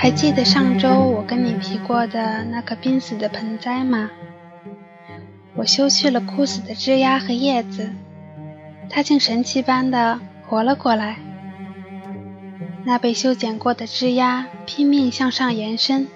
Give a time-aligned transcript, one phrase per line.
[0.00, 4.08] 还记得上周我跟你提过的那棵濒死的盆栽吗？
[5.56, 7.90] 我修去了枯死的枝丫和叶子，
[8.88, 11.16] 它竟神奇般的活了过来。
[12.84, 16.06] 那被修剪过的枝丫拼命向上延伸，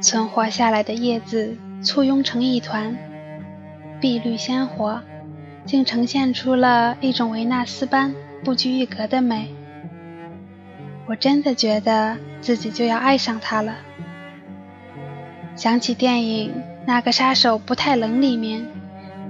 [0.00, 2.96] 存活下来的叶子簇拥成一团，
[4.00, 5.02] 碧绿鲜活，
[5.66, 9.54] 竟呈现出了一种维纳斯般不拘一格的美。
[11.12, 13.74] 我真的觉得自己就要爱上他了。
[15.54, 16.50] 想起电影
[16.86, 18.66] 《那个杀手不太冷》里面，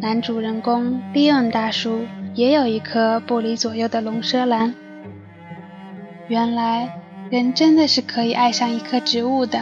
[0.00, 4.72] 男主人公利恩大叔也有一颗不离左右的龙舌兰。
[6.28, 7.00] 原来
[7.30, 9.58] 人真的是可以爱上一棵植物的。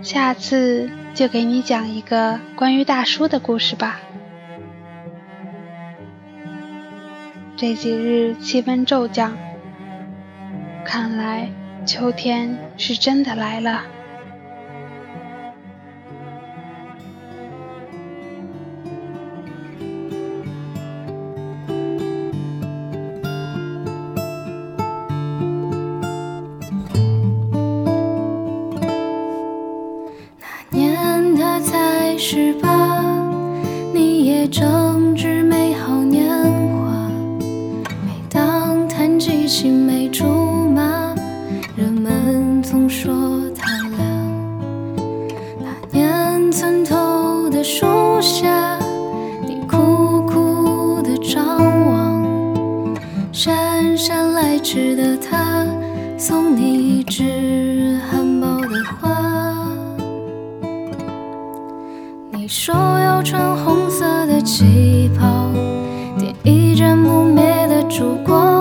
[0.00, 4.00] 下次就给你讲一个关于大叔的故事吧。
[7.58, 9.32] 这几日气温骤降，
[10.84, 11.48] 看来
[11.86, 13.82] 秋天是真的来了。
[30.38, 33.15] 那年他才十八，
[46.58, 47.84] 村头的树
[48.22, 48.78] 下，
[49.46, 51.46] 你苦苦地张
[51.86, 52.24] 望，
[53.30, 55.66] 姗姗来迟的他
[56.16, 56.62] 送你
[57.00, 59.68] 一枝含苞的花。
[62.30, 65.50] 你说要穿红色的旗袍，
[66.18, 68.55] 点一盏不灭的烛光。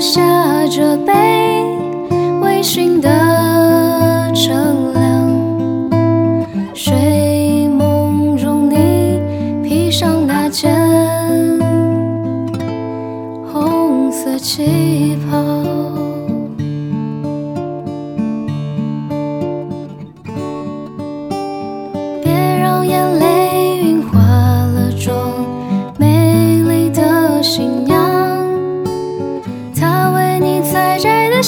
[0.00, 1.12] 下这杯
[2.40, 3.57] 微醺的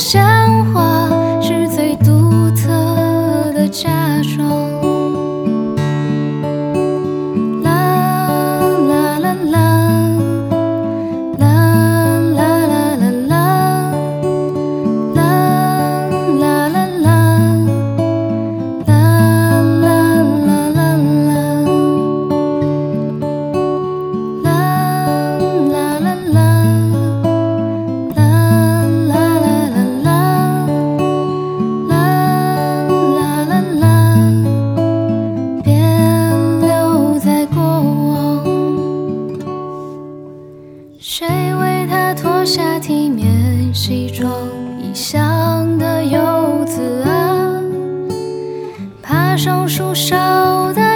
[0.00, 0.24] 鲜
[0.72, 1.10] 花，
[1.42, 3.90] 是最独特的嫁
[4.34, 4.69] 妆。
[41.02, 44.30] 谁为他脱下体面西装？
[44.78, 47.62] 异乡的游子啊，
[49.02, 50.89] 爬上树梢的